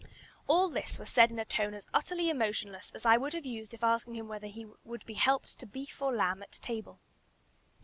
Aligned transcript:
All 0.47 0.67
this 0.67 0.97
was 0.97 1.09
said 1.11 1.29
in 1.29 1.37
a 1.37 1.45
tone 1.45 1.75
as 1.75 1.85
utterly 1.93 2.27
emotionless 2.31 2.91
as 2.95 3.05
I 3.05 3.17
would 3.17 3.33
have 3.33 3.45
used 3.45 3.71
if 3.71 3.83
asking 3.83 4.15
him 4.15 4.27
whether 4.27 4.47
he 4.47 4.65
would 4.83 5.05
be 5.05 5.13
helped 5.13 5.59
to 5.59 5.67
beef 5.67 6.01
or 6.01 6.11
lamb 6.11 6.41
at 6.41 6.53
table. 6.53 6.99